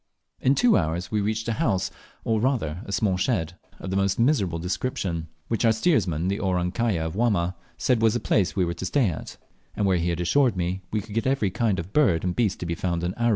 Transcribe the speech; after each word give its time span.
In 0.39 0.55
two 0.55 0.77
hours 0.79 1.11
we 1.11 1.21
reached 1.21 1.47
a 1.47 1.53
house, 1.61 1.91
or 2.23 2.41
rather 2.41 2.81
small 2.89 3.17
shed, 3.17 3.53
of 3.77 3.91
the 3.91 3.95
most 3.95 4.17
miserable 4.17 4.57
description, 4.57 5.27
which 5.47 5.63
our 5.63 5.71
steersman, 5.71 6.27
the 6.27 6.39
"Orang 6.39 6.71
kaya" 6.71 7.05
of 7.05 7.15
Wamma, 7.15 7.53
said 7.77 8.01
was 8.01 8.15
the 8.15 8.19
place 8.19 8.55
we 8.55 8.65
were 8.65 8.73
to 8.73 8.85
stay 8.87 9.09
at, 9.09 9.37
and 9.75 9.85
where 9.85 9.97
he 9.97 10.09
had 10.09 10.19
assured 10.19 10.57
me 10.57 10.81
we 10.89 11.01
could 11.01 11.13
get 11.13 11.27
every 11.27 11.51
kind 11.51 11.77
of 11.77 11.93
bird 11.93 12.23
and 12.23 12.35
beast 12.35 12.59
to 12.61 12.65
be 12.65 12.73
found 12.73 13.03
in 13.03 13.13
Aru. 13.13 13.29